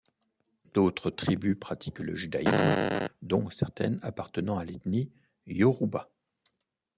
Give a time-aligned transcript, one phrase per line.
[0.73, 5.11] D'autres tribus pratiquent le judaïsme, dont certaines appartenant à l'ethnie
[5.45, 6.09] Yoruba.